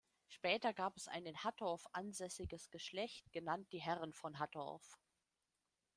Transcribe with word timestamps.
Später 0.29 0.73
gab 0.73 0.97
es 0.97 1.07
ein 1.07 1.27
in 1.27 1.43
Hattorf 1.43 1.85
ansässiges 1.91 2.71
Geschlecht, 2.71 3.31
genannt 3.33 3.71
die 3.71 3.83
Herren 3.83 4.13
von 4.13 4.39
Hattorf. 4.39 4.97